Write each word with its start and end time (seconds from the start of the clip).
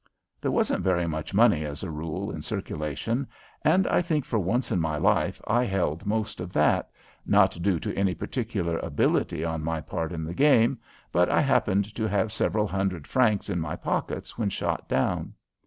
There 0.41 0.49
wasn't 0.49 0.81
very 0.83 1.05
much 1.05 1.31
money, 1.31 1.63
as 1.63 1.83
a 1.83 1.91
rule, 1.91 2.31
in 2.31 2.41
circulation, 2.41 3.27
and 3.61 3.85
I 3.85 4.01
think 4.01 4.25
for 4.25 4.39
once 4.39 4.71
in 4.71 4.79
my 4.79 4.97
life 4.97 5.39
I 5.45 5.63
held 5.63 6.07
most 6.07 6.39
of 6.41 6.51
that, 6.53 6.89
not 7.23 7.61
due 7.61 7.79
to 7.81 7.95
any 7.95 8.15
particular 8.15 8.79
ability 8.79 9.45
on 9.45 9.63
my 9.63 9.79
part 9.79 10.11
in 10.11 10.23
the 10.23 10.33
game, 10.33 10.79
but 11.11 11.29
I 11.29 11.41
happened 11.41 11.93
to 11.93 12.09
have 12.09 12.31
several 12.31 12.65
hundred 12.65 13.05
francs 13.05 13.47
in 13.47 13.59
my 13.59 13.75
pockets 13.75 14.39
when 14.39 14.49
shot 14.49 14.89
down. 14.89 15.33